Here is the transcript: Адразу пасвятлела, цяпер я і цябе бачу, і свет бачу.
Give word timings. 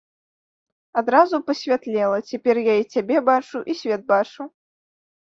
Адразу 0.99 1.35
пасвятлела, 1.49 2.17
цяпер 2.31 2.55
я 2.71 2.75
і 2.81 2.85
цябе 2.95 3.17
бачу, 3.27 3.61
і 3.75 3.77
свет 3.83 4.01
бачу. 4.13 4.41